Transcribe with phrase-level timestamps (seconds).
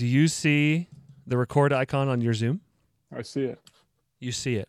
[0.00, 0.88] Do you see
[1.26, 2.62] the record icon on your Zoom?
[3.14, 3.58] I see it.
[4.18, 4.66] You see it.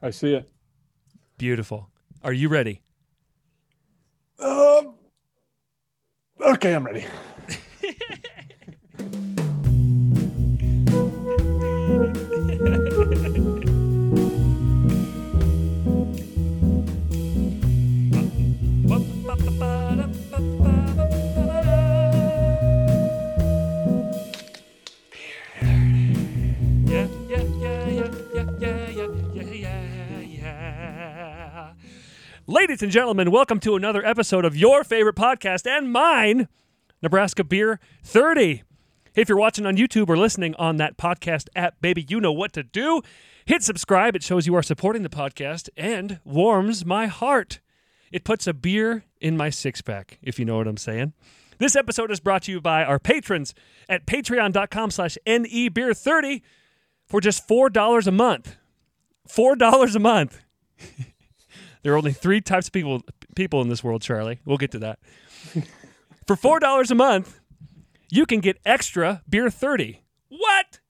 [0.00, 0.48] I see it.
[1.36, 1.90] Beautiful.
[2.24, 2.80] Are you ready?
[4.38, 4.94] Um,
[6.40, 7.04] okay, I'm ready.
[32.60, 36.46] Ladies and gentlemen, welcome to another episode of your favorite podcast and mine,
[37.00, 38.64] Nebraska Beer 30.
[39.14, 42.52] If you're watching on YouTube or listening on that podcast app, baby, you know what
[42.52, 43.00] to do.
[43.46, 44.14] Hit subscribe.
[44.14, 47.60] It shows you are supporting the podcast and warms my heart.
[48.12, 51.14] It puts a beer in my six pack, if you know what I'm saying.
[51.56, 53.54] This episode is brought to you by our patrons
[53.88, 56.42] at patreon.com slash nebeer30
[57.06, 58.56] for just $4 a month.
[59.26, 60.42] $4 a month.
[61.82, 63.02] there are only three types of people
[63.34, 64.40] people in this world, Charlie.
[64.44, 64.98] We'll get to that.
[66.26, 67.40] for $4 a month,
[68.10, 70.02] you can get extra beer 30.
[70.28, 70.80] What?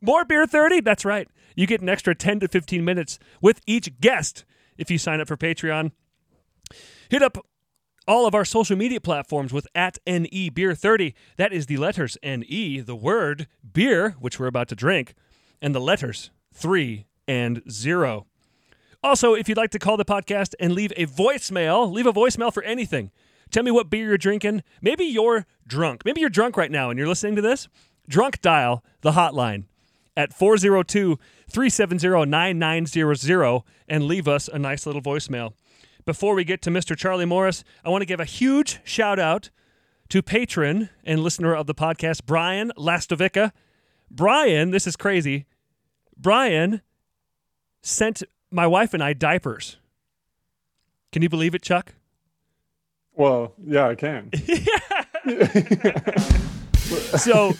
[0.00, 0.80] More beer 30?
[0.80, 1.28] That's right.
[1.56, 4.44] You get an extra 10 to 15 minutes with each guest
[4.76, 5.92] if you sign up for Patreon.
[7.10, 7.44] Hit up
[8.06, 11.14] all of our social media platforms with at NE Beer 30.
[11.36, 15.14] That is the letters NE, the word beer, which we're about to drink,
[15.60, 18.26] and the letters 3 and 0.
[19.02, 22.52] Also, if you'd like to call the podcast and leave a voicemail, leave a voicemail
[22.52, 23.10] for anything.
[23.50, 24.62] Tell me what beer you're drinking.
[24.82, 26.04] Maybe you're drunk.
[26.04, 27.68] Maybe you're drunk right now and you're listening to this.
[28.08, 29.64] Drunk dial the hotline
[30.16, 31.18] at 402
[31.48, 35.52] 370 9900 and leave us a nice little voicemail.
[36.04, 36.96] Before we get to Mr.
[36.96, 39.50] Charlie Morris, I want to give a huge shout out
[40.08, 43.52] to patron and listener of the podcast, Brian Lastovica.
[44.10, 45.46] Brian, this is crazy.
[46.16, 46.80] Brian
[47.82, 49.76] sent my wife and I diapers.
[51.12, 51.94] Can you believe it, Chuck?
[53.14, 54.30] Well, yeah, I can.
[57.18, 57.54] so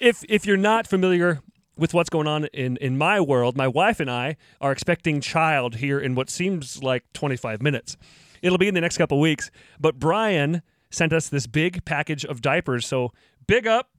[0.00, 1.40] if if you're not familiar
[1.76, 5.76] with what's going on in in my world, my wife and I are expecting child
[5.76, 7.96] here in what seems like 25 minutes.
[8.42, 12.40] It'll be in the next couple weeks, but Brian sent us this big package of
[12.40, 12.86] diapers.
[12.86, 13.12] So
[13.46, 13.90] big up,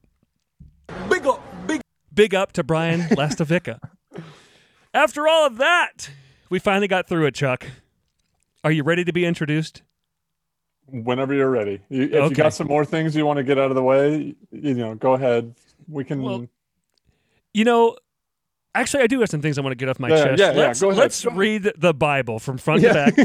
[1.10, 1.82] big up, big
[2.14, 3.80] big up to Brian Lastovica.
[4.94, 6.09] After all of that,
[6.50, 7.66] we finally got through it, Chuck.
[8.63, 9.81] Are you ready to be introduced?
[10.88, 11.79] Whenever you're ready.
[11.90, 12.29] You, if Okay.
[12.29, 14.96] you got some more things you want to get out of the way, you know,
[14.96, 15.56] go ahead.
[15.88, 16.22] We can.
[16.22, 16.46] Well,
[17.53, 17.96] You know,
[18.75, 20.40] actually, I do have some things I want to get off my Yeah, chest.
[20.40, 21.00] yeah, yeah, let's go ahead.
[21.00, 23.16] let's read the Bible from front to back.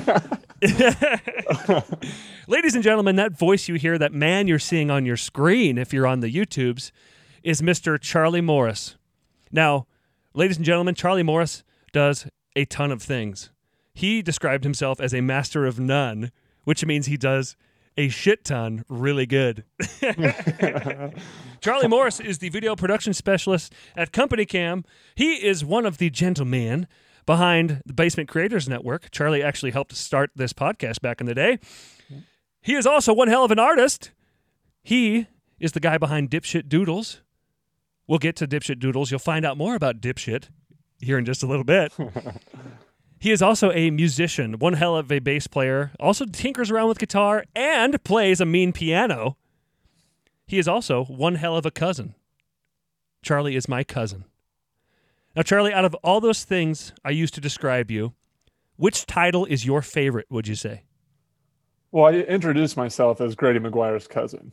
[2.49, 5.93] Ladies and gentlemen, that voice you hear, that man you're seeing on your screen, if
[5.93, 6.93] you're on the YouTubes,
[7.43, 8.01] is Mr.
[8.01, 8.97] Charlie Morris.
[9.51, 9.87] Now,
[10.37, 13.51] ladies and gentlemen, Charlie Morris does a ton of things.
[13.95, 16.31] He described himself as a master of none,
[16.65, 17.57] which means he does
[17.97, 19.65] a shit ton really good.
[21.61, 24.85] Charlie Morris is the video production specialist at Company Cam.
[25.15, 26.87] He is one of the gentlemen
[27.25, 29.11] behind the Basement Creators Network.
[29.11, 31.59] Charlie actually helped start this podcast back in the day.
[32.61, 34.11] He is also one hell of an artist.
[34.83, 35.27] He
[35.59, 37.23] is the guy behind Dipshit Doodles.
[38.07, 39.11] We'll get to Dipshit Doodles.
[39.11, 40.49] You'll find out more about Dipshit
[41.01, 41.93] here in just a little bit.
[43.19, 46.99] He is also a musician, one hell of a bass player, also tinkers around with
[46.99, 49.37] guitar and plays a mean piano.
[50.47, 52.15] He is also one hell of a cousin.
[53.23, 54.27] Charlie is my cousin.
[55.35, 58.13] Now, Charlie, out of all those things I used to describe you,
[58.77, 60.83] which title is your favorite, would you say?
[61.93, 64.53] well, I introduced myself as Grady McGuire's cousin.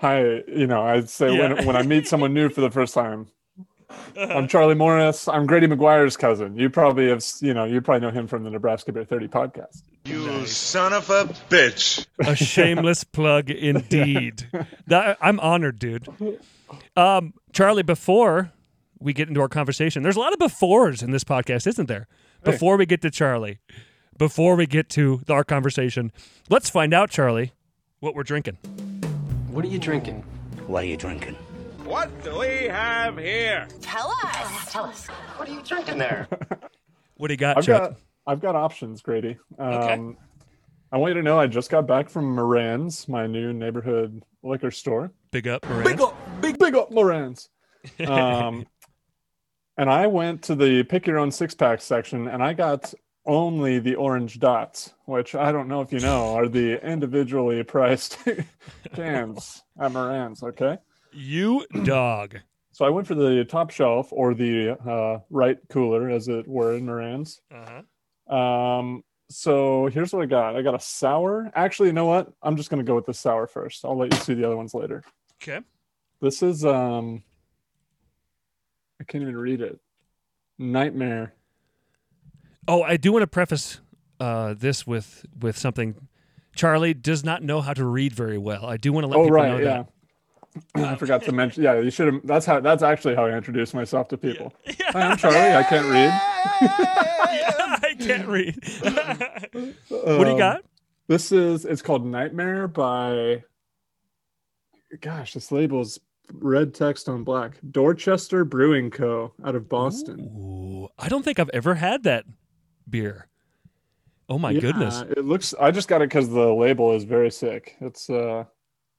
[0.00, 1.52] Hi, you know, I'd say Yeah.
[1.54, 3.26] when, when I meet someone new for the first time,
[4.16, 5.28] I'm Charlie Morris.
[5.28, 6.56] I'm Grady McGuire's cousin.
[6.56, 9.82] You probably have, you know, you probably know him from the Nebraska Beer 30 podcast.
[10.06, 12.06] You son of a bitch.
[12.20, 14.48] A shameless plug indeed.
[14.86, 16.08] That, I'm honored, dude.
[16.96, 18.52] Um, Charlie, before
[19.00, 22.06] we get into our conversation, there's a lot of befores in this podcast, isn't there?
[22.42, 23.58] Before we get to Charlie,
[24.16, 26.10] before we get to our conversation,
[26.48, 27.52] let's find out, Charlie,
[27.98, 28.56] what we're drinking.
[29.50, 30.22] What are you drinking?
[30.66, 31.34] What are you drinking?
[31.84, 33.66] What do we have here?
[33.80, 34.72] Tell us.
[34.72, 35.06] Tell us,
[35.36, 36.28] what are you drinking there?
[37.16, 37.82] What do you got, I've Chuck?
[37.90, 39.36] got I've got options, Grady.
[39.58, 40.16] Um, Okay.
[40.90, 44.70] I want you to know I just got back from Moran's, my new neighborhood liquor
[44.70, 45.12] store.
[45.30, 45.98] Big up, Moran.
[46.40, 47.50] big big up Moran's.
[48.06, 48.66] Um,
[49.76, 52.94] and I went to the pick your own six pack section, and I got
[53.26, 58.18] only the orange dots, which I don't know if you know are the individually priced
[58.94, 60.42] cans at Moran's.
[60.42, 60.78] Okay.
[61.12, 62.38] You dog.
[62.72, 66.74] So I went for the top shelf or the uh, right cooler, as it were,
[66.74, 67.40] in Moran's.
[67.52, 68.34] Uh-huh.
[68.34, 70.56] Um, so here's what I got.
[70.56, 71.50] I got a sour.
[71.54, 72.32] Actually, you know what?
[72.42, 73.84] I'm just gonna go with the sour first.
[73.84, 75.04] I'll let you see the other ones later.
[75.42, 75.60] Okay.
[76.20, 77.22] This is um
[79.00, 79.78] I can't even read it.
[80.58, 81.34] Nightmare.
[82.70, 83.80] Oh, I do want to preface
[84.20, 86.08] uh, this with with something.
[86.54, 88.64] Charlie does not know how to read very well.
[88.66, 89.84] I do want to let Oh people know right, yeah.
[90.74, 90.88] that.
[90.92, 91.62] I forgot to mention.
[91.64, 92.26] Yeah, you should have.
[92.26, 92.60] That's how.
[92.60, 94.52] That's actually how I introduce myself to people.
[94.90, 95.36] Hi, I'm Charlie.
[95.56, 96.10] I can't read.
[97.82, 98.56] I can't read.
[99.88, 100.64] what do you Um, got?
[101.08, 101.64] This is.
[101.64, 103.42] It's called Nightmare by.
[105.00, 105.98] Gosh, this label's
[106.32, 107.58] red text on black.
[107.70, 109.32] Dorchester Brewing Co.
[109.44, 110.20] out of Boston.
[110.36, 112.24] Ooh, I don't think I've ever had that
[112.90, 113.26] beer.
[114.28, 115.00] Oh my Yeah, goodness.
[115.02, 115.54] It looks.
[115.60, 117.76] I just got it because the label is very sick.
[117.80, 118.44] It's uh,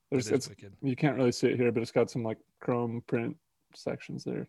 [0.10, 0.74] there's It it's wicked.
[0.82, 3.38] you can't really see it here, but it's got some like chrome print
[3.74, 4.48] sections there.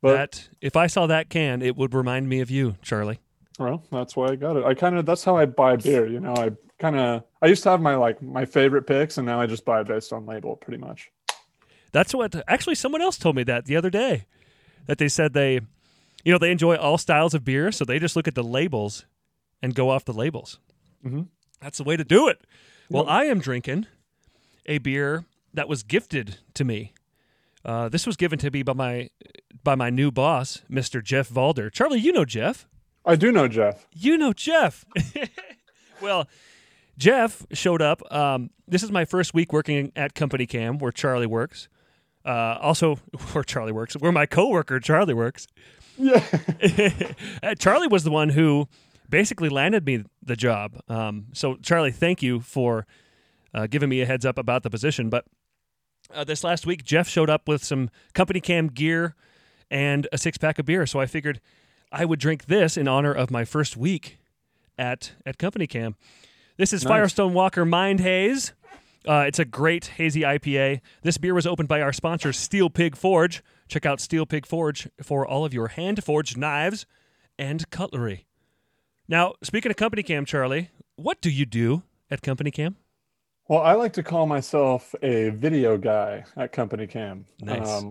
[0.00, 3.20] But that if I saw that can, it would remind me of you, Charlie.
[3.58, 4.64] well, that's why I got it.
[4.64, 6.06] I kind of that's how I buy beer.
[6.06, 9.26] You know, I kind of I used to have my like my favorite picks, and
[9.26, 11.10] now I just buy based on label, pretty much.
[11.92, 14.26] That's what actually someone else told me that the other day.
[14.86, 15.60] That they said they
[16.24, 19.04] you know, they enjoy all styles of beer, so they just look at the labels
[19.62, 20.58] and go off the labels.
[21.04, 21.28] Mhm.
[21.60, 22.42] That's the way to do it.
[22.90, 23.86] Well, I am drinking
[24.66, 26.92] a beer that was gifted to me.
[27.64, 29.10] Uh, this was given to me by my
[29.62, 31.02] by my new boss, Mr.
[31.02, 31.72] Jeff Valder.
[31.72, 32.66] Charlie, you know Jeff.
[33.06, 33.86] I do know Jeff.
[33.92, 34.84] You know Jeff.
[36.02, 36.28] well,
[36.98, 38.02] Jeff showed up.
[38.12, 41.68] Um, this is my first week working at Company Cam, where Charlie works.
[42.24, 42.96] Uh, also,
[43.32, 45.46] where Charlie works, where my coworker Charlie works.
[45.96, 46.22] Yeah.
[47.42, 48.68] Uh, Charlie was the one who
[49.08, 50.80] basically landed me the job.
[50.88, 52.86] Um, so, Charlie, thank you for
[53.52, 55.10] uh, giving me a heads up about the position.
[55.10, 55.26] But
[56.12, 59.14] uh, this last week, Jeff showed up with some Company Cam gear
[59.70, 60.86] and a six pack of beer.
[60.86, 61.40] So I figured
[61.92, 64.18] I would drink this in honor of my first week
[64.78, 65.96] at at Company Cam.
[66.56, 66.88] This is Nice.
[66.90, 68.52] Firestone Walker Mind Haze.
[69.06, 70.80] Uh, it's a great hazy IPA.
[71.02, 73.42] This beer was opened by our sponsor, Steel Pig Forge.
[73.68, 76.86] Check out Steel Pig Forge for all of your hand forged knives
[77.38, 78.26] and cutlery.
[79.06, 82.76] Now, speaking of Company Cam, Charlie, what do you do at Company Cam?
[83.48, 87.26] Well, I like to call myself a video guy at Company Cam.
[87.42, 87.84] Nice.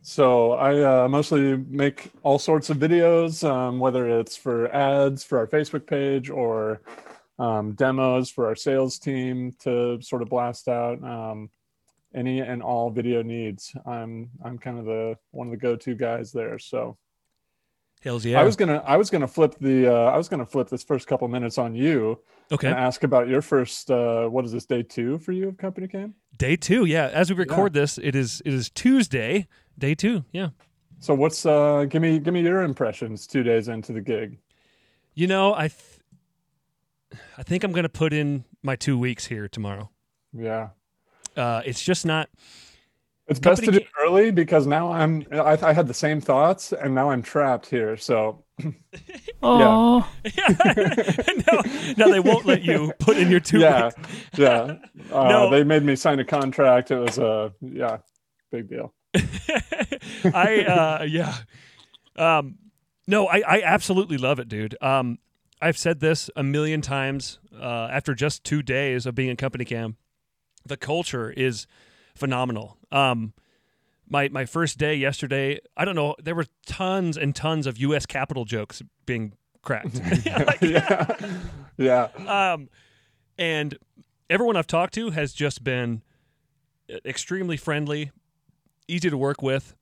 [0.00, 5.36] so I uh, mostly make all sorts of videos, um, whether it's for ads for
[5.36, 6.80] our Facebook page or
[7.38, 11.02] um, demos for our sales team to sort of blast out.
[11.02, 11.50] Um,
[12.14, 13.74] any and all video needs.
[13.86, 16.58] I'm I'm kind of the one of the go-to guys there.
[16.58, 16.98] So
[18.02, 18.40] Hells yeah.
[18.40, 21.06] I was gonna I was gonna flip the uh, I was gonna flip this first
[21.06, 22.18] couple minutes on you
[22.50, 22.68] okay.
[22.68, 25.86] and ask about your first uh, what is this day two for you of Company
[25.86, 26.14] Cam?
[26.36, 27.10] Day two, yeah.
[27.12, 29.46] As we record this, it is it is Tuesday,
[29.78, 30.24] day two.
[30.32, 30.48] Yeah.
[30.98, 34.38] So what's uh give me give me your impressions two days into the gig.
[35.14, 35.91] You know, I th-
[37.38, 39.90] I think I'm gonna put in my two weeks here tomorrow.
[40.32, 40.70] Yeah.
[41.36, 42.28] Uh, it's just not.
[43.28, 46.72] It's best to do it early because now I'm I, I had the same thoughts
[46.72, 47.96] and now I'm trapped here.
[47.96, 48.44] So
[49.42, 50.08] Oh,
[51.48, 51.62] no,
[51.96, 54.08] no, they won't let you put in your two yeah, weeks.
[54.36, 54.76] yeah.
[55.10, 55.50] Uh, No.
[55.50, 56.90] They made me sign a contract.
[56.90, 57.98] It was a yeah,
[58.50, 58.92] big deal.
[59.14, 61.34] I uh, yeah.
[62.16, 62.58] Um,
[63.06, 64.76] no, I I absolutely love it, dude.
[64.82, 65.18] Um,
[65.62, 67.38] I've said this a million times.
[67.56, 69.96] Uh, after just two days of being in company cam,
[70.66, 71.68] the culture is
[72.16, 72.78] phenomenal.
[72.90, 73.32] Um,
[74.08, 78.06] my my first day yesterday, I don't know, there were tons and tons of U.S.
[78.06, 79.94] Capitol jokes being cracked.
[80.60, 81.16] yeah,
[81.78, 82.08] yeah.
[82.26, 82.68] um,
[83.38, 83.78] and
[84.28, 86.02] everyone I've talked to has just been
[87.04, 88.10] extremely friendly,
[88.88, 89.76] easy to work with,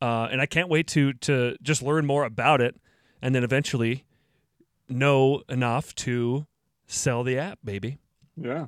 [0.00, 2.74] uh, and I can't wait to to just learn more about it,
[3.20, 4.06] and then eventually
[4.90, 6.46] know enough to
[6.86, 7.98] sell the app, baby.
[8.36, 8.66] Yeah.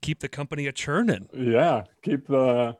[0.00, 1.28] Keep the company a churning.
[1.34, 2.76] Yeah, keep the.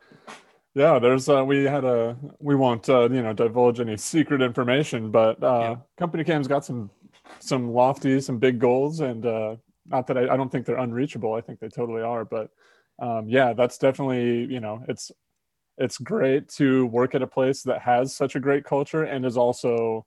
[0.75, 5.11] Yeah, there's uh, we had a we won't uh, you know divulge any secret information,
[5.11, 5.77] but uh, Yeah.
[5.99, 6.91] Company Cam's got some
[7.41, 11.35] some lofty, some big goals, and uh, not that I, I don't think they're unreachable.
[11.35, 12.51] I think they totally are, but
[13.01, 15.11] um, yeah, that's definitely you know it's
[15.77, 19.37] it's great to work at a place that has such a great culture and is
[19.37, 20.07] also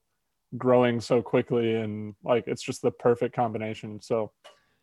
[0.57, 4.01] growing so quickly and like it's just the perfect combination.
[4.01, 4.31] So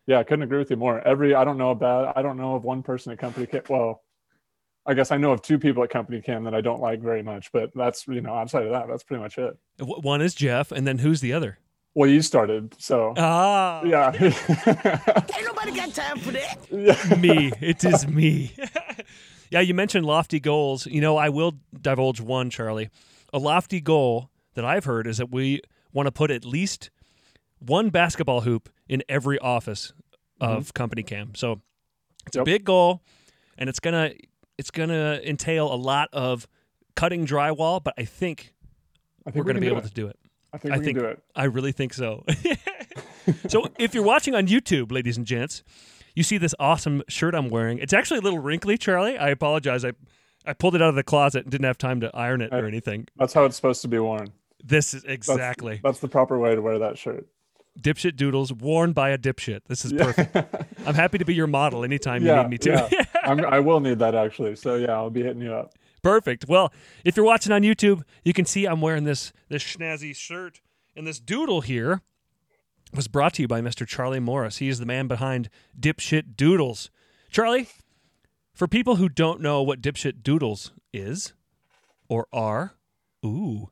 [0.07, 1.01] yeah, I couldn't agree with you more.
[1.07, 3.63] Every I don't know about I don't know of one person at company Cam.
[3.69, 4.03] Well,
[4.87, 7.23] I guess I know of two people at company cam that I don't like very
[7.23, 9.57] much, but that's you know outside of that, that's pretty much it.
[9.79, 11.59] One is Jeff, and then who's the other?
[11.95, 17.19] Well, you started, so Ah, yeah, Ain't nobody got time for that.
[17.19, 17.53] me.
[17.61, 18.55] It is me.
[19.51, 20.87] yeah, you mentioned lofty goals.
[20.87, 22.91] You know, I will divulge one, Charlie.
[23.33, 25.61] A lofty goal that I've heard is that we
[25.93, 26.91] want to put at least
[27.59, 29.93] one basketball hoop in every office
[30.41, 30.71] of mm-hmm.
[30.71, 31.35] company cam.
[31.35, 31.61] So
[32.27, 33.03] it's a big goal,
[33.59, 34.13] and it's gonna
[34.59, 36.47] it's gonna entail a lot of
[36.97, 37.83] cutting drywall.
[37.83, 38.55] But I think
[39.27, 39.85] I think we're we gonna be able it.
[39.85, 40.19] to do it.
[40.53, 41.23] I think I we think- can do it.
[41.37, 42.25] I really think so.
[43.49, 45.63] so if you're watching on YouTube, ladies and gents,
[46.15, 47.79] you see this awesome shirt I'm wearing.
[47.79, 49.17] It's actually a little wrinkly, Charlie.
[49.17, 49.85] I apologize.
[49.85, 49.93] I
[50.47, 52.67] I pulled it out of the closet and didn't have time to iron it or
[52.67, 53.07] anything.
[53.17, 54.33] That's how it's supposed to be worn.
[54.65, 57.27] This is exactly That's the proper way to wear that shirt.
[57.81, 59.61] dipshit doodles worn by a dipshit.
[59.69, 60.37] This is perfect.
[60.87, 62.89] I'm happy to be your model anytime you need me to.
[62.93, 63.05] yeah.
[63.23, 64.57] I'm, I will need that actually.
[64.57, 65.75] So yeah, I'll be hitting you up.
[66.03, 66.47] Perfect.
[66.49, 66.73] Well,
[67.05, 70.61] if you're watching on YouTube, you can see I'm wearing this this snazzy shirt
[70.97, 72.03] and this doodle here
[72.95, 73.87] was brought to you by Mr.
[73.87, 74.57] Charlie Morris.
[74.59, 75.49] He is the man behind
[75.79, 76.91] Dipshit Doodles.
[77.31, 77.69] Charlie,
[78.53, 81.33] for people who don't know what Dipshit Doodles is
[82.09, 82.75] or are,
[83.25, 83.71] ooh.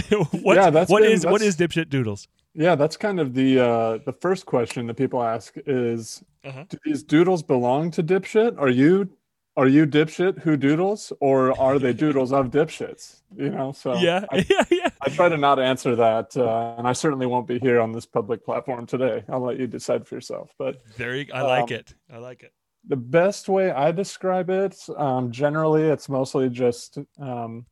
[0.42, 2.28] what, Yeah, that's what been- is that's- is Dipshit Doodles?
[2.54, 6.64] Yeah, that's kind of the uh, the first question that people ask is, Uh-huh.
[6.68, 8.58] do these doodles belong to dipshit?
[8.58, 9.10] Are you
[9.58, 13.22] are you dipshit who doodles, or are they doodles of dipshits?
[13.36, 14.88] You know, so yeah, I, yeah, yeah.
[15.02, 18.06] I try to not answer that, uh, and I certainly won't be here on this
[18.06, 19.22] public platform today.
[19.28, 20.50] I'll let you decide for yourself.
[20.58, 21.94] But There you, I like Um, it.
[22.10, 22.52] I like it.
[22.88, 27.66] the best way I describe it, um, generally, it's mostly just um,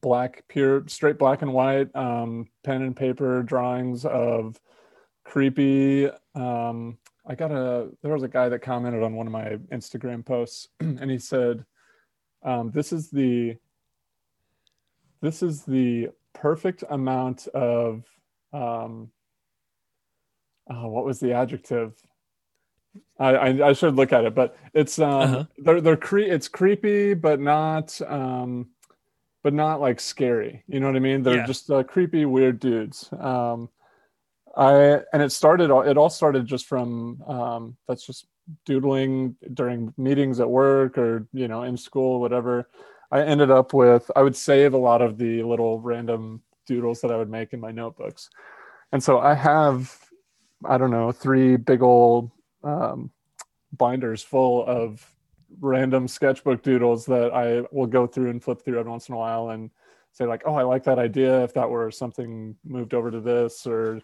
[0.00, 4.60] black, pure, straight black and white, um, pen and paper drawings of
[5.24, 6.08] creepy.
[6.34, 7.90] Um, I got a.
[8.02, 11.64] There was a guy that commented on one of my Instagram posts, and he said,
[12.44, 13.56] um, "This is the.
[15.22, 18.04] This is the perfect amount of.
[18.52, 19.10] Um,
[20.70, 21.94] oh, what was the adjective?
[23.18, 25.44] I, I I should look at it, but it's um Uh-huh.
[25.58, 28.68] they're they're cre- it's creepy, but not um
[29.46, 30.64] but not like scary.
[30.66, 31.22] You know what I mean?
[31.22, 31.46] They're Yeah.
[31.46, 33.08] just uh, creepy, weird dudes.
[33.12, 33.68] Um,
[34.56, 38.26] I and it started all it all started just from um that's just
[38.64, 42.68] doodling during meetings at work or you know in school whatever.
[43.12, 47.12] I ended up with I would save a lot of the little random doodles that
[47.12, 48.30] I would make in my notebooks,
[48.90, 49.96] and so I have
[50.64, 52.32] I don't know three big old
[52.64, 53.12] um,
[53.72, 55.08] binders full of
[55.60, 59.18] random sketchbook doodles that I will go through and flip through every once in a
[59.18, 59.70] while and
[60.12, 61.44] say like, oh, I like that idea.
[61.44, 64.00] If that were something moved over to this, or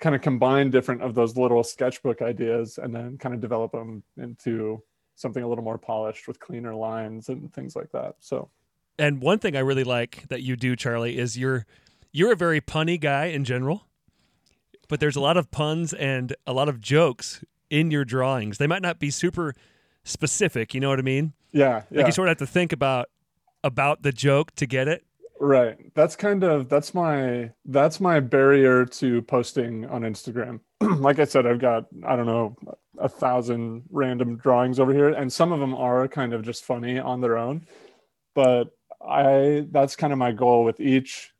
[0.00, 4.02] kind of combine different of those little sketchbook ideas and then kind of develop them
[4.16, 4.82] into
[5.14, 8.16] something a little more polished with cleaner lines and things like that.
[8.18, 8.50] So
[8.98, 11.66] And one thing I really like that you do, Charlie, is you're
[12.12, 13.86] you're a very punny guy in general,
[14.88, 18.58] but there's a lot of puns and a lot of jokes in your drawings.
[18.58, 19.54] They might not be super
[20.04, 21.32] specific, you know what I mean?
[21.52, 22.06] yeah, Like yeah.
[22.06, 23.08] you sort of have to think about
[23.64, 25.04] about the joke to get it.
[25.38, 25.92] Right.
[25.94, 30.60] That's kind of that's my that's my barrier to posting on Instagram.
[30.80, 32.56] like I said, I've got I don't know
[32.98, 36.98] a thousand random drawings over here, and some of them are kind of just funny
[36.98, 37.66] on their own.
[38.34, 38.68] But
[39.04, 41.32] I that's kind of my goal with each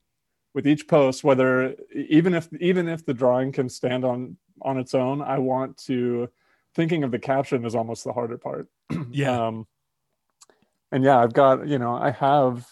[0.55, 4.95] with each post, whether even if even if the drawing can stand on on its
[4.95, 6.29] own, I want to
[6.75, 8.69] thinking of the caption is almost the harder part.
[9.11, 9.47] Yeah.
[9.47, 9.67] Um,
[10.91, 12.67] and yeah, I've got you know I have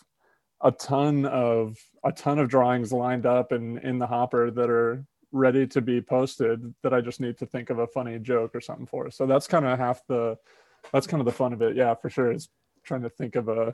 [0.62, 5.04] a ton of a ton of drawings lined up and in the hopper that are
[5.32, 8.60] ready to be posted that I just need to think of a funny joke or
[8.60, 9.10] something for.
[9.10, 10.36] So that's kind of half the
[10.92, 11.76] that's kind of the fun of it.
[11.76, 12.32] Yeah, for sure.
[12.32, 12.48] Is
[12.84, 13.72] trying to think of a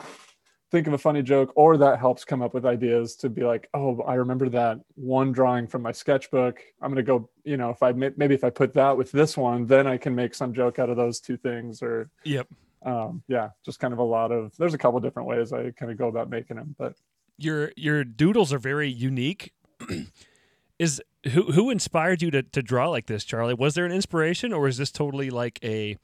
[0.70, 3.68] think of a funny joke or that helps come up with ideas to be like,
[3.73, 6.61] oh, I remember that one drawing from my sketchbook.
[6.82, 9.37] I'm going to go, you know, if I maybe if I put that with this
[9.37, 12.49] one, then I can make some joke out of those two things or Yep.
[12.85, 15.92] um yeah, just kind of a lot of there's a couple different ways I kind
[15.92, 16.94] of go about making them, but
[17.38, 19.52] Your your doodles are very unique.
[20.78, 21.00] is
[21.32, 23.54] who who inspired you to to draw like this, Charlie?
[23.54, 25.96] Was there an inspiration or is this totally like a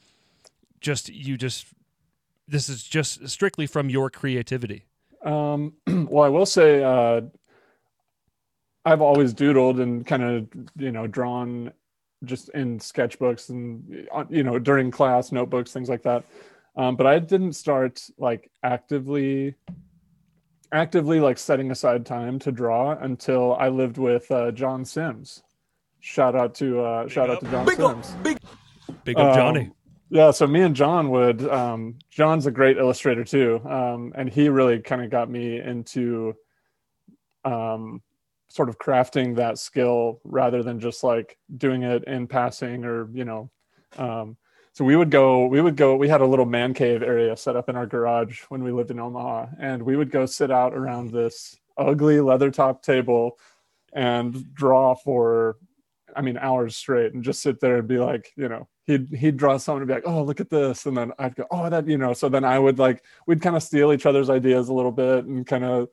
[0.80, 1.66] just you just
[2.48, 4.86] this is just strictly from your creativity?
[5.24, 7.22] Um, well, I will say uh,
[8.84, 11.72] I've always doodled and kind of you know drawn
[12.24, 16.24] just in sketchbooks and uh, you know during class notebooks things like that.
[16.76, 19.54] Um, but I didn't start like actively
[20.72, 25.42] actively like setting aside time to draw until I lived with uh, John Sims.
[26.00, 28.16] Shout out to uh, shout out to John Sims.
[29.04, 29.66] Big up Johnny.
[29.66, 29.74] Um,
[30.12, 31.48] yeah, so me and John would.
[31.48, 36.34] Um, John's a great illustrator too, um, and he really kind of got me into
[37.46, 38.02] um,
[38.50, 43.24] sort of crafting that skill rather than just like doing it in passing or you
[43.24, 43.50] know.
[43.96, 44.36] Um,
[44.74, 45.46] so we would go.
[45.46, 45.96] We would go.
[45.96, 48.90] We had a little man cave area set up in our garage when we lived
[48.90, 53.38] in Omaha, and we would go sit out around this ugly leather top table
[53.94, 55.56] and draw for
[56.16, 59.36] I mean, hours straight and just sit there and be like, you know, he'd he'd
[59.36, 61.86] draw something and be like, oh, look at this, and then I'd go, oh, that,
[61.88, 62.12] you know.
[62.12, 65.24] So then I would like, we'd kind of steal each other's ideas a little bit
[65.24, 65.88] and kind of,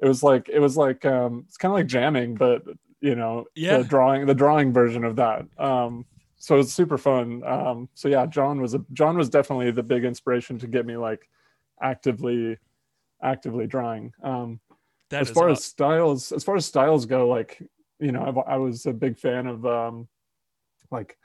[0.00, 2.62] it was like, it was like, um, it's kind of like jamming, but
[3.00, 3.78] you know, Yeah.
[3.78, 5.44] the drawing, the drawing version of that.
[5.58, 6.06] Um,
[6.38, 7.42] so was super fun.
[7.44, 10.96] Um, so yeah, John was a John was definitely the big inspiration to get me
[10.96, 11.28] like
[11.82, 12.58] actively,
[13.22, 14.12] actively drawing.
[14.22, 14.60] Um,
[15.10, 17.62] That as far aw- as styles as far as styles go like
[18.00, 20.08] you know I've, i was a big fan of um
[20.90, 21.16] like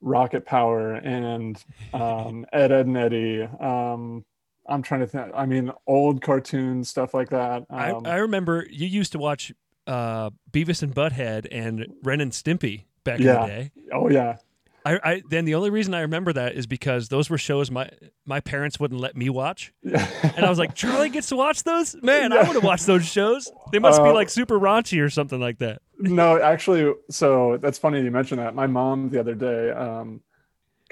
[0.00, 1.62] rocket power and
[1.92, 4.24] um Ed Edd and Eddy um
[4.68, 8.66] i'm trying to think i mean old cartoon stuff like that um, I, I remember
[8.70, 9.52] you used to watch
[9.84, 13.70] uh, Beavis and Butthead and Ren and Stimpy back in the day.
[13.92, 14.36] oh yeah
[14.84, 17.88] I, I then the only reason I remember that is because those were shows my
[18.26, 21.62] my parents wouldn't let me watch, yeah and I was like, Charlie gets to watch
[21.62, 21.94] those.
[22.02, 23.48] Man, I would have watched those shows.
[23.70, 25.82] They must be Uh, like super raunchy or something like that.
[26.10, 28.54] No actually so that's funny you mentioned that.
[28.54, 30.20] My mom the other day um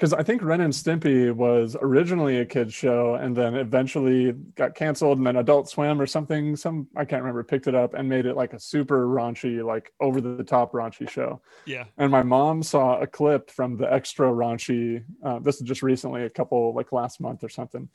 [0.01, 4.73] because i think ren and stimpy was originally a kids show and then eventually got
[4.73, 8.09] canceled and then adult swim or something some i can't remember picked it up and
[8.09, 11.39] made it like a super raunchy like over the top raunchy show.
[11.65, 11.85] Yeah.
[11.97, 16.23] and my mom saw a clip from the extra raunchy uh, this is just recently
[16.23, 17.87] a couple like last month or something.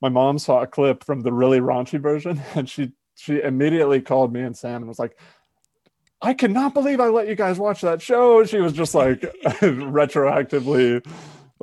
[0.00, 4.32] My mom saw a clip from the really raunchy version and she she immediately called
[4.32, 5.18] me and sam and was like
[6.22, 8.44] I cannot believe I let you guys watch that show.
[8.44, 11.04] She was just like retroactively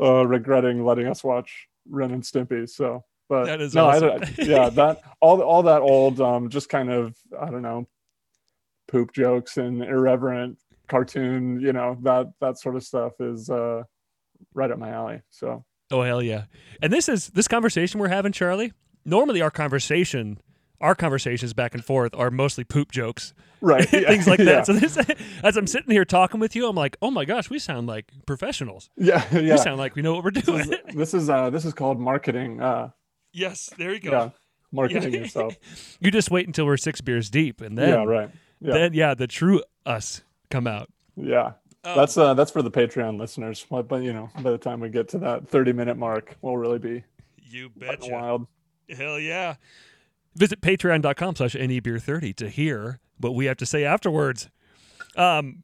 [0.01, 2.69] uh, regretting letting us watch Ren and Stimpy.
[2.69, 4.09] So, but That is no, I awesome.
[4.21, 7.87] don't- yeah, that all all that old, um, just kind of I don't know,
[8.87, 13.83] poop jokes and irreverent cartoon, you know that that sort of stuff is uh,
[14.53, 15.21] right up my alley.
[15.29, 16.45] So Oh hell yeah!
[16.81, 18.73] And this is this conversation we're having, Charlie.
[19.05, 20.37] Normally, our conversation,
[20.81, 24.45] our conversations back and forth are mostly poop jokes, right, yeah, things like yeah.
[24.45, 24.65] that.
[24.67, 24.97] So this,
[25.43, 28.11] as I'm sitting here talking with you, I'm like, oh my gosh, we sound like
[28.25, 28.89] professionals.
[28.97, 29.53] yeah, yeah.
[29.53, 30.71] We sound like we know what we're doing.
[30.93, 32.61] this is uh, this is called marketing.
[32.61, 32.89] Uh,
[33.33, 34.11] yes, there you go.
[34.11, 34.29] yeah,
[34.71, 35.19] marketing Yeah.
[35.21, 35.55] yourself.
[35.99, 38.29] You just wait until we're six beers deep, and then yeah, right.
[38.59, 38.73] Yeah.
[38.73, 40.89] then yeah, the true us come out.
[41.15, 41.53] Yeah.
[41.83, 43.65] Um, That's uh that's for the Patreon listeners.
[43.69, 46.57] But, but you know, by the time we get to that 30 minute mark, we'll
[46.57, 47.03] really be
[47.49, 48.47] You fucking wild.
[48.89, 49.55] Hell yeah.
[50.37, 54.49] Visit patreon.com slash nebeer30 to hear what we have to say afterwards.
[55.15, 55.63] Um,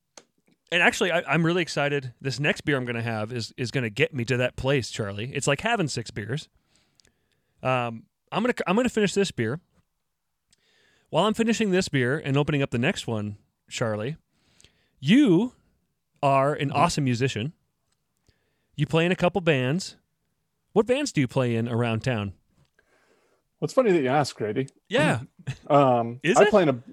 [0.72, 2.14] and actually, I, I'm really excited.
[2.20, 4.56] This next beer I'm going to have is is going to get me to that
[4.56, 5.32] place, Charlie.
[5.34, 6.50] It's like having six beers.
[7.62, 9.60] Um, I'm gonna I'm gonna finish this beer.
[11.12, 13.38] While I'm finishing this beer and opening up the next one,
[13.70, 14.18] Charlie,
[15.00, 15.54] you
[16.24, 17.54] are an awesome musician.
[18.76, 19.98] You play in a couple bands.
[20.72, 22.34] What bands do you play in around town?
[23.64, 24.68] What's funny that you asked, Grady.
[24.90, 25.22] Yeah.
[25.70, 26.50] Um Is I it?
[26.50, 26.74] play in a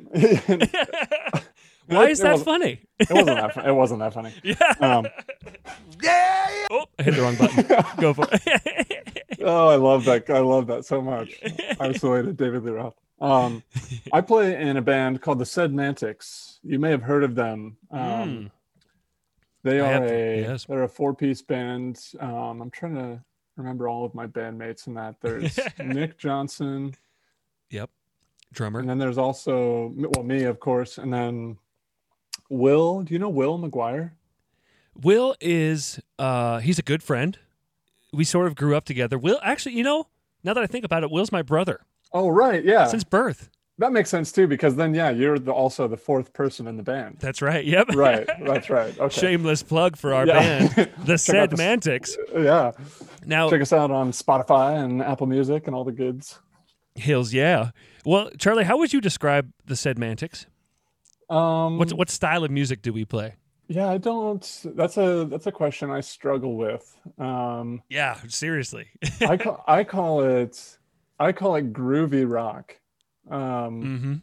[1.86, 2.80] Why It is that wasn't- funny?
[3.00, 4.32] it wasn't that fun- it wasn't that funny.
[4.44, 4.74] Yeah.
[4.80, 5.06] Um
[6.70, 7.66] Oh, I hit the wrong button.
[8.00, 9.38] Go for it.
[9.42, 11.40] oh I love that I love that so much.
[11.80, 12.94] Isolated David Lee Roth.
[13.20, 13.64] Um
[14.12, 16.60] I play in a band called the Sedmantics.
[16.62, 17.78] You may have heard of them.
[17.90, 18.50] Um Mm.
[19.64, 20.66] They are a yes.
[20.66, 22.00] they're a four piece band.
[22.20, 23.20] Um, I'm trying to
[23.60, 25.16] remember all of my bandmates in that.
[25.20, 26.94] There's Nick Johnson,
[27.70, 27.90] Yep.
[28.52, 28.80] Drummer.
[28.80, 31.56] and then there's also well me of course, and then
[32.48, 33.02] Will.
[33.02, 34.10] Do you know Will McGuire?
[35.00, 37.38] Will is uh he's a good friend.
[38.12, 39.16] We sort of grew up together.
[39.18, 40.08] Will actually, you know,
[40.42, 41.80] now that I think about it, Will's my brother
[42.12, 42.86] Oh right, yeah.
[42.86, 43.48] since birth.
[43.80, 46.82] That makes sense too because then yeah, you're the, also the fourth person in the
[46.82, 47.16] band.
[47.20, 47.64] That's right.
[47.64, 47.88] Yep.
[47.94, 48.96] right, that's right.
[48.98, 49.20] Okay.
[49.20, 50.38] Shameless plug for our Yeah.
[50.68, 52.16] band, the Check Mantics.
[52.34, 52.72] Yeah.
[53.26, 56.38] Now, Check us out on Spotify and Apple Music and all the goods.
[56.94, 57.70] Hills, yeah.
[58.04, 60.46] Well, Charlie, how would you describe the Sedmantics?
[61.28, 63.34] Um What what style of music do we play?
[63.68, 64.44] Yeah, I don't.
[64.64, 66.84] That's a that's a question I struggle with.
[67.18, 68.88] Um, Yeah, seriously.
[69.20, 70.76] I call I call it
[71.20, 72.79] I call it groovy rock.
[73.30, 74.14] Um, mm-hmm.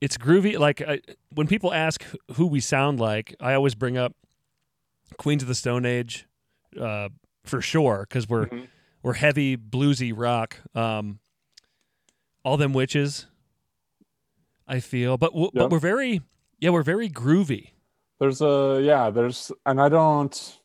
[0.00, 0.58] It's groovy.
[0.58, 1.00] Like I,
[1.34, 4.14] when people ask who we sound like, I always bring up
[5.18, 6.26] Queens of the Stone Age,
[6.80, 7.08] uh,
[7.44, 8.68] for sure, because we're Mhm.
[9.02, 10.58] we're heavy bluesy rock.
[10.74, 11.20] Um,
[12.44, 13.26] all them witches.
[14.68, 16.22] I feel, but w- but we're very
[16.60, 17.70] yeah we're very groovy.
[18.18, 20.58] There's a yeah, there's and I don't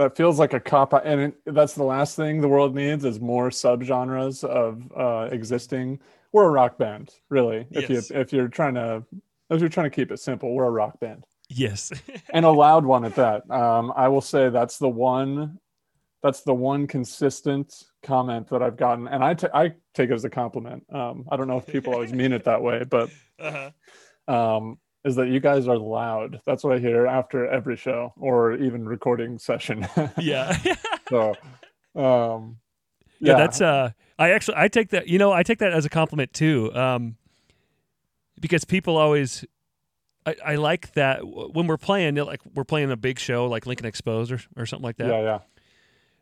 [0.00, 3.04] that feels like a cop out and it, that's the last thing the world needs
[3.04, 6.00] is more subgenres of uh existing.
[6.32, 7.66] We're a rock band, really.
[7.70, 8.10] If Yes.
[8.10, 9.04] you if you're trying to
[9.50, 11.24] if you're trying to keep it simple, we're a rock band.
[11.50, 11.92] Yes.
[12.30, 13.50] and a loud one at that.
[13.50, 15.58] Um, I will say that's the one,
[16.22, 20.24] that's the one consistent comment that I've gotten, and I ta- I take it as
[20.24, 20.86] a compliment.
[20.90, 23.70] Um, I don't know if people always mean it that way, but uh-huh.
[24.32, 26.40] um, is that you guys are loud.
[26.44, 29.86] That's what I hear after every show or even recording session.
[30.18, 30.56] Yeah.
[31.08, 31.34] so,
[31.94, 32.58] um,
[33.20, 35.90] yeah, that's uh I actually I take that you know, I take that as a
[35.90, 36.74] compliment too.
[36.74, 37.16] Um
[38.40, 39.44] because people always
[40.24, 43.86] I, I like that when we're playing like we're playing a big show like Lincoln
[43.86, 45.08] Exposed or, or something like that.
[45.08, 45.40] yeah,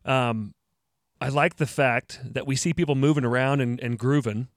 [0.06, 0.28] yeah.
[0.28, 0.54] Um
[1.20, 4.48] I like the fact that we see people moving around and, and grooving.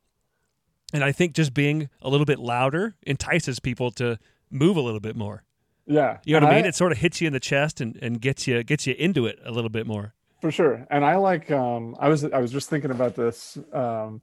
[0.93, 4.17] And I think just being a little bit louder entices people to
[4.49, 5.43] move a little bit more.
[5.87, 6.65] Yeah, You know what And I mean?
[6.65, 9.25] It sort of hits you in the chest and, and gets you gets you into
[9.25, 10.13] it a little bit more.
[10.41, 14.21] for sure and i like um i was i was just thinking about this um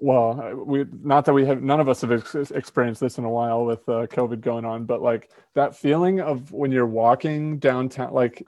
[0.00, 3.30] well we not that we have none of us have ex- experienced this in a
[3.30, 8.12] while with uh, covid going on but like that feeling of when you're walking downtown
[8.12, 8.42] like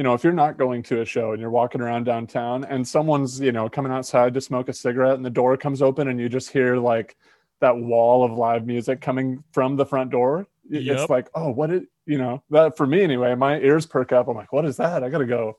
[0.00, 2.88] you know if you're not going to a show and you're walking around downtown and
[2.88, 6.18] someone's you know coming outside to smoke a cigarette and the door comes open and
[6.18, 7.18] you just hear like
[7.60, 10.96] that wall of live music coming from the front door Yep.
[11.00, 14.26] it's like oh what it you know that for me anyway my ears perk up.
[14.26, 15.04] I'm like what is that?
[15.04, 15.58] I gotta go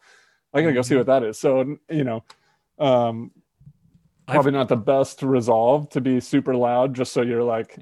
[0.55, 1.37] i gotta go see what that is.
[1.37, 2.23] So you know
[2.79, 3.29] um
[4.27, 7.77] I've- probably not the best resolve to be super loud just so you're like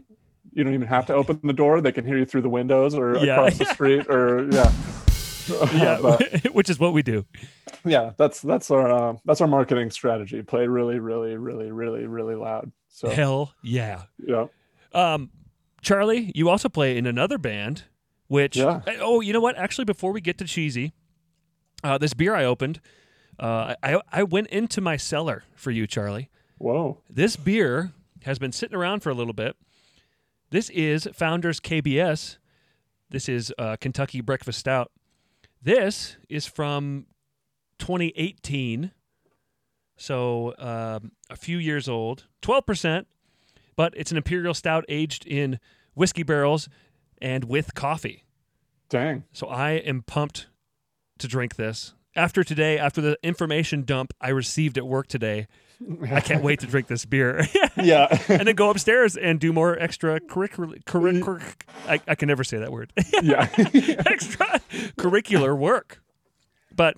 [0.52, 1.80] you don't even have to open the door.
[1.80, 3.36] They can hear you through the windows or Yeah.
[3.36, 4.70] across the street or yeah
[5.74, 7.26] Yeah, But, which is what we do.
[7.86, 12.36] yeah that's that's our uh, that's our marketing strategy play really really really really really
[12.36, 14.04] loud so Hell yeah.
[14.26, 14.48] yeah
[14.94, 15.30] Um,
[15.82, 17.84] Charlie, you also play in another band,
[18.28, 18.82] which Yeah.
[19.00, 19.58] oh, you know what?
[19.58, 20.92] Actually, before we get to cheesy,
[21.84, 22.82] uh, this beer I opened,
[23.40, 26.30] uh, I I went into my cellar for you, Charlie.
[26.58, 27.92] whoa This beer
[28.24, 29.56] has been sitting around for a little bit.
[30.50, 32.38] This is Founders KBS.
[33.10, 34.92] This is uh, Kentucky Breakfast Stout.
[35.62, 37.06] This is from
[37.80, 38.92] 2018,
[39.98, 42.28] so um, a few years old.
[42.42, 43.06] 12%,
[43.76, 45.60] but it's an imperial stout aged in
[45.96, 46.70] whiskey barrels
[47.22, 48.24] and with coffee.
[48.88, 50.48] dang So I am pumped
[51.18, 51.94] to drink this.
[52.16, 55.48] After today, after the information dump I received at work today,
[56.12, 57.46] I can't wait to drink this beer.
[57.78, 60.84] yeah and then go upstairs and do more extra curricular.
[60.86, 62.92] Curric- curric- I, I can never say that word.
[63.24, 63.48] yeah
[64.06, 64.60] extra
[64.98, 66.02] curricular work.
[66.76, 66.98] But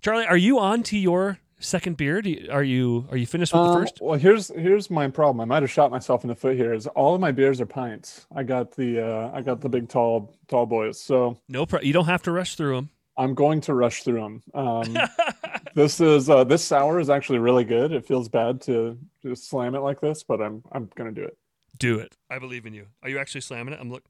[0.00, 2.22] Charlie, are you on to your second beer?
[2.22, 3.98] Do you, are you are you finished with the Um, first?
[4.00, 5.40] Well, here's here's my problem.
[5.40, 6.72] I might have shot myself in the foot here.
[6.72, 8.26] Is all of my beers are pints.
[8.34, 11.00] I got the uh, I got the big tall tall boys.
[11.00, 12.90] So No, pro- you don't have to rush through them.
[13.18, 14.42] I'm going to rush through them.
[14.54, 14.96] Um,
[15.74, 17.92] this is uh, this sour is actually really good.
[17.92, 21.36] It feels bad to just slam it like this, but I'm I'm gonna do it.
[21.78, 22.16] Do it.
[22.30, 22.86] I believe in you.
[23.02, 23.80] Are you actually slamming it?
[23.80, 24.04] I'm look.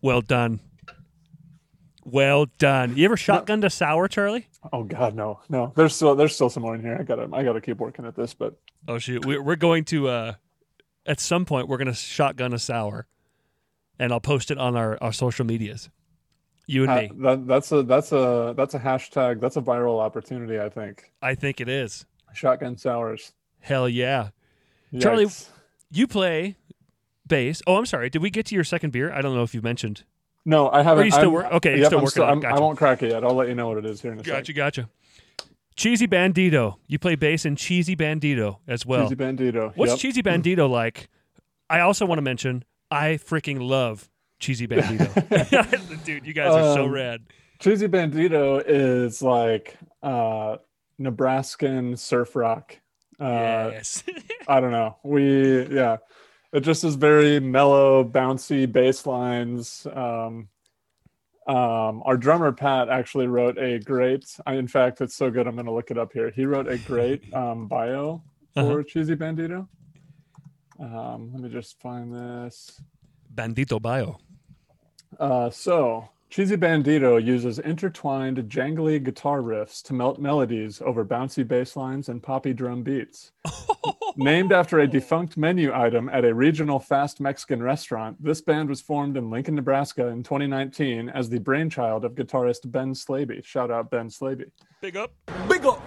[0.00, 0.60] Well done.
[2.04, 2.96] Well done.
[2.96, 4.48] You ever shotgunned a sour, Charlie?
[4.72, 5.72] Oh God, no, no.
[5.76, 6.96] There's still there's still some more in here.
[6.98, 10.08] I gotta I gotta keep working at this, but Oh shoot, we're we're going to
[10.08, 10.34] uh,
[11.04, 13.06] at some point we're going to shotgun a sour,
[13.98, 15.90] and I'll post it on our, our social medias.
[16.70, 17.10] You and uh, me.
[17.22, 19.40] that that's a that's a that's a hashtag.
[19.40, 20.60] That's a viral opportunity.
[20.60, 22.04] I think I think it is.
[22.34, 23.32] shotgun sours.
[23.60, 24.28] Hell yeah.
[25.00, 25.26] Charlie-
[25.90, 26.56] You play
[27.26, 27.62] bass.
[27.66, 28.10] Oh, I'm sorry.
[28.10, 29.10] Did we get to your second beer?
[29.12, 30.04] I don't know if you mentioned.
[30.44, 31.06] No, I haven't.
[31.06, 32.22] you still I'm- work- okay, yep, still I'm working.
[32.22, 32.54] I'm- Gotcha.
[32.56, 33.24] I won't crack it yet.
[33.24, 34.54] I'll let you know what it is here in a Gotcha, second.
[34.56, 34.80] gotcha.
[34.82, 34.90] Gotcha.
[35.76, 36.76] Cheesy Bandito.
[36.86, 39.04] You play bass in Cheesy Bandito as well.
[39.04, 39.72] Cheesy Bandito.
[39.76, 39.98] What's Yep.
[40.00, 41.08] Cheesy Bandito like?
[41.70, 45.08] I also want to mention I freaking love Cheesy Bandito.
[46.04, 47.22] Dude, you guys are so Um, rad.
[47.58, 50.56] Cheesy Bandito is like uh,
[51.00, 52.78] Nebraskan surf rock.
[53.18, 54.04] Uh, yes.
[54.48, 54.96] I don't know.
[55.02, 55.96] We yeah,
[56.52, 59.86] it just is very mellow, bouncy bass lines.
[59.92, 60.48] Um,
[61.48, 64.24] um, our drummer Pat actually wrote a great.
[64.46, 65.46] I, in fact, it's so good.
[65.48, 66.30] I'm going to look it up here.
[66.30, 68.22] He wrote a great um, bio
[68.54, 68.82] for Uh-huh.
[68.86, 69.66] Cheesy Bandito.
[70.78, 72.80] Um, let me just find this.
[73.34, 74.18] Bandito Bio.
[75.18, 81.74] Uh, so, Cheesy Bandito uses intertwined, jangly guitar riffs to melt melodies over bouncy bass
[81.74, 83.32] lines and poppy drum beats.
[84.16, 88.82] Named after a defunct menu item at a regional fast Mexican restaurant, this band was
[88.82, 93.42] formed in Lincoln, Nebraska in 2019 as the brainchild of guitarist Ben Slaby.
[93.42, 94.50] Shout out Ben Slaby.
[94.82, 95.12] Big up,
[95.48, 95.80] big up.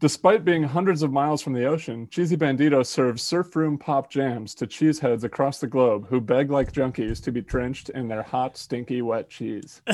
[0.00, 4.54] Despite being hundreds of miles from the ocean, Cheesy Bandito serves surf room pop jams
[4.54, 8.56] to cheeseheads across the globe who beg like junkies to be drenched in their hot,
[8.56, 9.82] stinky, wet cheese.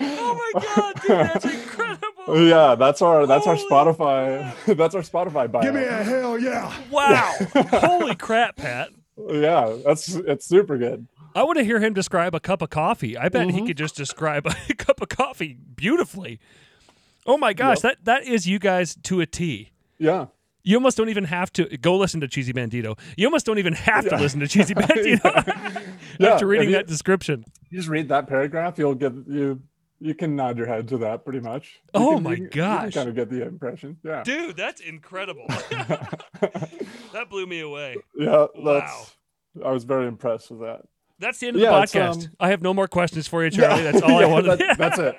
[0.00, 2.08] Oh my god, dude, that's incredible.
[2.46, 5.62] yeah, that's our that's our Holy Spotify that's our Spotify bio.
[5.62, 6.72] Give me a hell yeah.
[6.90, 7.34] Wow.
[7.54, 8.90] Holy crap, Pat.
[9.16, 11.08] Yeah, that's it's super good.
[11.34, 13.16] I want to hear him describe a cup of coffee.
[13.16, 13.66] I bet he mm-hmm.
[13.66, 16.38] could just describe a cup of coffee beautifully.
[17.28, 17.82] Oh my gosh, Yep.
[17.82, 19.70] that that is you guys to a T.
[19.98, 20.26] Yeah.
[20.64, 22.98] You almost don't even have to go listen to Cheesy Bandito.
[23.16, 25.46] You almost don't even have to listen to Cheesy Bandito
[26.18, 27.44] Yeah, after reading you- that description.
[27.70, 29.62] You just read that paragraph, you'll get you
[30.00, 31.80] you can nod your head to that pretty much.
[31.94, 33.96] You Oh can- my you can- you kind of get the impression.
[34.04, 34.22] Yeah.
[34.24, 35.46] Dude, that's incredible.
[35.50, 37.96] that blew me away.
[38.16, 39.16] Yeah, that's
[39.64, 40.82] I was very impressed with that.
[41.18, 42.26] That's the end of Yeah, the podcast.
[42.26, 43.82] um, I have no more questions for you, Charlie.
[43.82, 44.58] That's all I wanted.
[44.60, 45.16] that- that's it.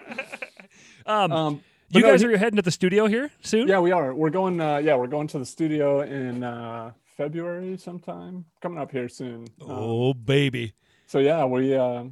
[1.06, 3.68] um, Um but you no, guys he- are heading to the studio here soon?
[3.68, 4.14] Yeah, we are.
[4.14, 4.60] We're going.
[4.62, 8.46] Uh, yeah, we're going to the studio in uh, February sometime.
[8.62, 9.48] Coming up here soon.
[9.62, 10.74] Um, Oh baby.
[11.08, 12.06] so yeah, we uh,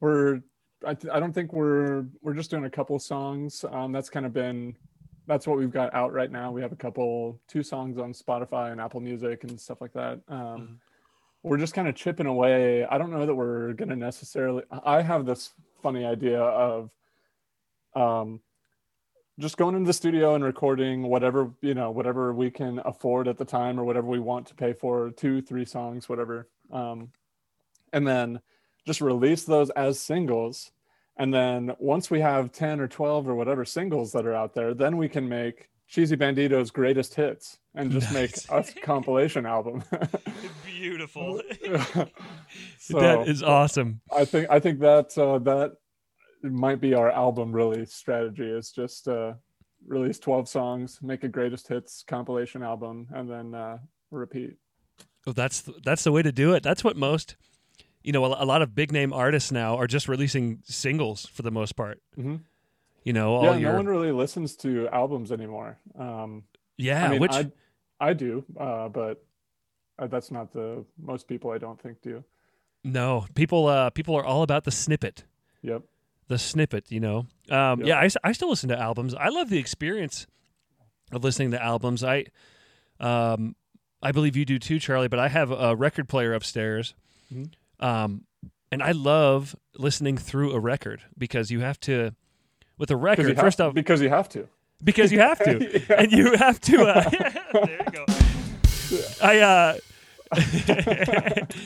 [0.00, 0.40] we're.
[0.84, 3.64] I, th- I don't think we're we're just doing a couple songs.
[3.70, 4.74] Um, that's kind of been
[5.28, 6.50] that's what we've got out right now.
[6.50, 10.18] We have a couple two songs on Spotify and Apple Music and stuff like that.
[10.28, 10.80] Um,
[11.44, 12.84] We're just kind of chipping away.
[12.84, 14.64] I don't know that we're gonna necessarily.
[14.84, 16.90] I have this funny idea of
[17.94, 18.40] um,
[19.38, 23.38] just going into the studio and recording whatever you know whatever we can afford at
[23.38, 27.08] the time or whatever we want to pay for two three songs whatever um,
[27.92, 28.40] and then
[28.86, 30.70] just release those as singles
[31.16, 34.74] and then once we have 10 or 12 or whatever singles that are out there
[34.74, 39.82] then we can make cheesy bandito's greatest hits and just make a compilation album
[40.66, 41.40] Beautiful.
[42.78, 44.00] so that is awesome.
[44.14, 45.76] i think i think that uh, that
[46.42, 49.34] might be our album release strategy is just uh
[49.86, 53.78] release 12 songs make a greatest hits compilation album and then uh
[54.10, 54.56] repeat
[55.26, 56.62] Well, that's that's the way to do it.
[56.62, 57.36] That's what most,
[58.02, 61.42] you know, a, a lot of big name artists now are just releasing singles for
[61.42, 62.00] the most part.
[62.18, 62.40] Mhm.
[63.04, 66.44] You know, all yeah your no one really listens to albums anymore um
[66.76, 67.50] yeah, i mean which i
[68.00, 69.24] i do uh but
[69.98, 72.22] uh, that's not the most people i don't think do
[72.84, 75.24] no people uh people are all about the snippet,
[75.62, 75.82] yep
[76.32, 76.90] the snippet.
[76.90, 77.18] You know,
[77.50, 77.86] um, Yep.
[77.88, 79.14] yeah, I still listen to albums.
[79.14, 80.26] I love the experience
[81.12, 82.02] of listening to albums.
[82.02, 82.24] I
[83.00, 83.54] um
[84.02, 85.08] I believe you do too, Charlie.
[85.08, 86.94] But I have a record player upstairs,
[87.32, 87.52] Mhm.
[87.80, 88.24] um,
[88.70, 92.14] and I love listening through a record because you have to.
[92.78, 94.48] With a record, have, first off, because you have to
[94.82, 95.54] because you have to,
[95.98, 96.82] and you have to.
[96.84, 97.10] Uh,
[97.52, 98.04] there you go.
[99.22, 99.76] I uh,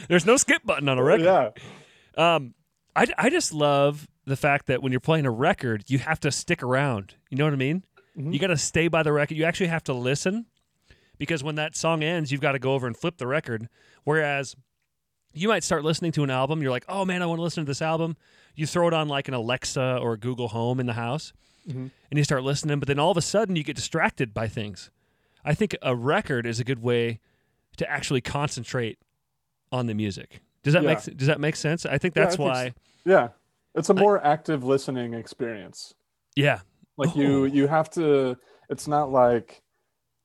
[0.08, 1.24] there's no skip button on a record.
[1.24, 1.50] yeah
[2.36, 2.54] Um,
[2.94, 6.30] I I just love the fact that when you're playing a record, you have to
[6.32, 7.14] stick around.
[7.30, 7.84] You know what I mean?
[8.18, 8.32] Mhm.
[8.32, 9.36] You got to stay by the record.
[9.36, 10.46] You actually have to listen
[11.18, 13.68] because when that song ends, you've got to go over and flip the record.
[14.04, 14.56] Whereas
[15.32, 17.64] you might start listening to an album, you're like, oh man, I want to listen
[17.64, 18.16] to this album.
[18.54, 21.32] You throw it on like an Alexa or Google Home in the house,
[21.68, 21.90] Mhm.
[22.10, 22.78] and you start listening.
[22.78, 24.90] But then all of a sudden, you get distracted by things.
[25.44, 27.20] I think a record is a good way
[27.76, 28.98] to actually concentrate
[29.70, 30.40] on the music.
[30.62, 30.94] Does that Yeah.
[30.94, 31.84] make Does that make sense?
[31.84, 32.68] I think Yeah, I that's think why.
[32.70, 32.74] so.
[33.04, 33.28] yeah
[33.76, 35.94] it's a more active listening experience.
[36.34, 36.60] Yeah,
[36.96, 37.20] like Oh.
[37.20, 38.36] you you have to
[38.68, 39.62] it's not like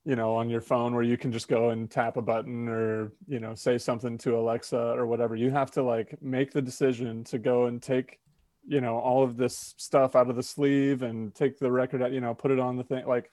[0.05, 3.11] you know on your phone where you can just go and tap a button or
[3.27, 5.35] you know say something to alexa or whatever.
[5.35, 8.19] You have to like make the decision to go and take
[8.67, 12.11] you know all of this stuff out of the sleeve and take the record out
[12.11, 13.05] you know put it on the thing.
[13.05, 13.31] Like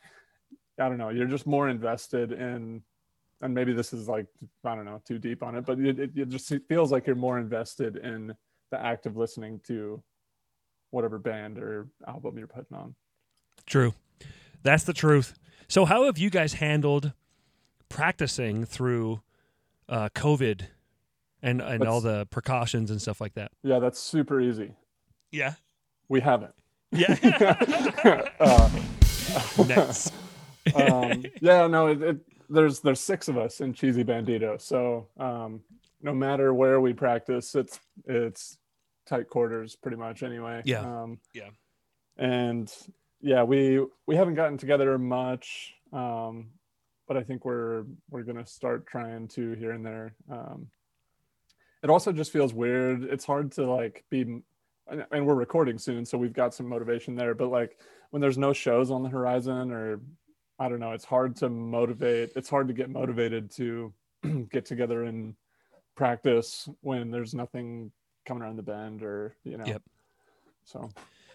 [0.81, 1.09] i don't know.
[1.11, 2.83] You're just more invested in
[3.40, 4.26] and maybe this is like
[4.64, 7.14] i don't know too deep on it but it, it, it just feels like you're
[7.16, 8.35] more invested in
[8.70, 10.02] the act of listening to
[10.90, 12.94] whatever band or album you're putting on
[13.68, 13.92] True.
[14.62, 15.35] That's the truth.
[15.68, 17.12] So, how have you guys handled
[17.90, 19.20] practicing through
[19.88, 20.62] uh, COVID
[21.42, 23.52] and, and all the precautions and stuff like that?
[23.62, 24.72] Yeah, that's super easy.
[25.31, 25.54] Yeah.
[26.09, 26.54] We haven't.
[26.92, 27.14] Yeah.
[28.40, 28.70] uh,
[29.68, 30.11] nice.
[30.74, 32.16] um, yeah, no, it, it,
[32.48, 35.61] there's there's six of us in Cheesy Bandito, so um,
[36.00, 38.58] no matter where we practice, it's it's
[39.06, 40.62] tight quarters pretty much anyway.
[40.64, 40.80] Yeah.
[40.80, 41.50] Um, Yeah.
[42.16, 42.72] And
[43.20, 46.50] yeah, we we haven't gotten together much, um,
[47.06, 50.14] but I think we're we're gonna start trying to here and there.
[50.30, 50.68] Um,
[51.82, 53.04] it also just feels weird.
[53.04, 54.22] It's hard to like be,
[54.88, 57.34] and and we're recording soon, so we've got some motivation there.
[57.34, 57.78] But like
[58.11, 60.00] when there's no shows on the horizon, or
[60.58, 60.92] I don't know.
[60.92, 62.32] It's hard to motivate.
[62.34, 63.92] It's hard to get motivated to
[64.50, 65.34] get together and
[65.98, 67.90] practice when there's nothing
[68.24, 69.64] coming around the bend or you know.
[69.66, 69.82] Yep.
[70.64, 70.88] So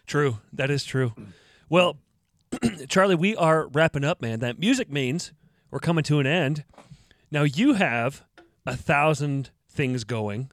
[0.07, 0.39] True.
[0.53, 1.13] That is true.
[1.69, 1.97] Well,
[2.87, 4.39] Charlie, we are wrapping up, man.
[4.39, 5.33] That music means
[5.69, 6.63] we're coming to an end.
[7.29, 8.23] Now you have
[8.65, 10.51] a thousand things going.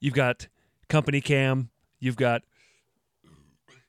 [0.00, 0.48] You've got
[0.88, 1.70] company cam.
[2.00, 2.42] You've got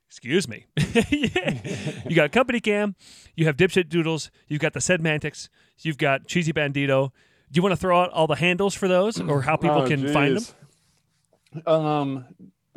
[0.07, 0.67] excuse me.
[1.09, 2.95] you got company cam.
[3.35, 4.31] You have dipshit doodles.
[4.47, 5.49] You've got the sedmantics.
[5.79, 7.11] You've got cheesy bandito.
[7.53, 9.87] Do you want to throw out all the handles for those, or how people Oh,
[9.87, 11.67] can find them?
[11.67, 12.25] Um,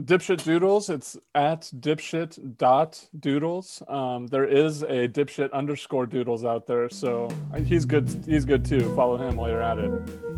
[0.03, 0.89] dipshit doodles.
[0.91, 3.83] It's at dipshit dot doodles.
[3.89, 7.29] Um, there is a dipshit underscore doodles out there, so
[7.65, 8.25] he's good.
[8.27, 8.95] He's good too.
[8.95, 9.91] Follow him while you're at it.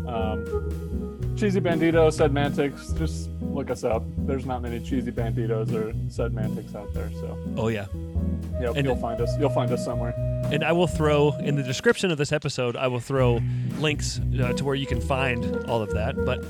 [0.07, 2.93] Um, cheesy bandito, sedmantics.
[2.93, 4.03] Just look us up.
[4.25, 7.85] There's not many cheesy banditos or sedmantics out there, so Oh yeah.
[8.61, 9.31] yep, And- you'll find us.
[9.39, 10.13] You'll find us somewhere.
[10.51, 13.39] And I will throw in the description of this episode, I will throw
[13.79, 16.15] links uh, to where you can find all of that.
[16.25, 16.43] But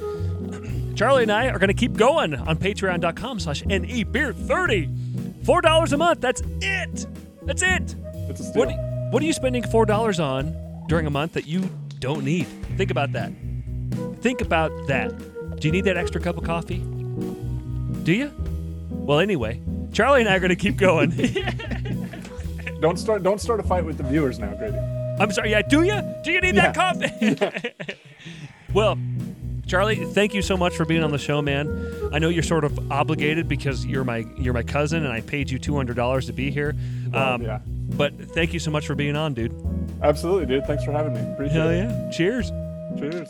[0.99, 5.43] Charlie and I are going to keep going on patreon.com slash nebeer30.
[5.45, 6.19] $4 a month.
[6.19, 7.07] That's it.
[7.43, 7.95] That's it.
[8.27, 8.65] It's a steal.
[8.65, 8.75] What,
[9.13, 12.47] what are you spending $4 on during a month that you don't need?
[12.75, 13.31] Think about that.
[14.19, 15.17] Think about that.
[15.61, 16.79] Do you need that extra cup of coffee?
[18.03, 18.33] Do you?
[18.89, 19.61] Well, anyway,
[19.93, 21.11] Charlie and I are going to keep going.
[22.81, 23.23] Don't start.
[23.23, 24.77] Don't start a fight with the viewers now, Grady.
[24.77, 25.51] I'm sorry.
[25.51, 26.01] Yeah, do you?
[26.25, 27.37] Do you need that coffee?
[28.73, 28.97] well,
[29.69, 32.09] Charlie, thank you so much for being on the show, man.
[32.11, 35.51] I know you're sort of obligated because you're my you're my cousin, and I paid
[35.51, 36.75] you two hundred dollars to be here.
[37.13, 37.59] Um, yeah.
[37.65, 39.53] But thank you so much for being on, dude.
[40.01, 40.65] Absolutely, dude.
[40.65, 41.21] Thanks for having me.
[41.33, 41.83] Appreciate Hell it.
[41.83, 42.09] yeah!
[42.09, 42.51] Cheers.
[42.97, 43.29] Cheers.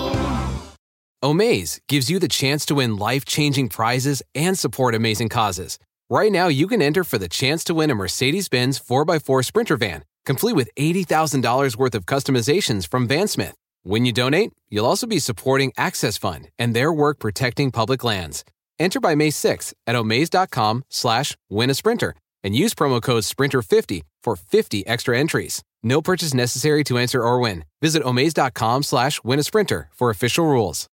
[1.23, 5.77] Omaze gives you the chance to win life changing prizes and support amazing causes.
[6.09, 9.77] Right now, you can enter for the chance to win a Mercedes Benz 4x4 Sprinter
[9.77, 13.53] van, complete with $80,000 worth of customizations from Vansmith.
[13.83, 18.43] When you donate, you'll also be supporting Access Fund and their work protecting public lands.
[18.79, 24.01] Enter by May 6th at omaze.com slash win a sprinter and use promo code SPRINTER50
[24.23, 25.61] for 50 extra entries.
[25.83, 27.65] No purchase necessary to enter or win.
[27.79, 30.87] Visit omaze.com slash win a sprinter for official rules.